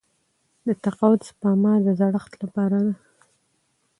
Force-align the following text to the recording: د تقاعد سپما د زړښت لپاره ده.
د 0.67 0.67
تقاعد 0.83 1.19
سپما 1.29 1.73
د 1.85 1.87
زړښت 1.99 2.31
لپاره 2.43 2.77
ده. 2.85 2.93